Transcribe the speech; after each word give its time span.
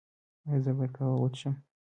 ایا 0.47 0.57
زه 0.63 0.71
باید 0.77 0.93
قهوه 0.95 1.17
وڅښم؟ 1.19 1.53